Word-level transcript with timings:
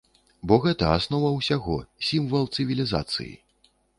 Бо 0.51 0.55
гэта 0.63 0.87
аснова 0.93 1.29
ўсяго, 1.33 1.77
сімвал 2.09 2.49
цывілізацыі. 2.57 3.31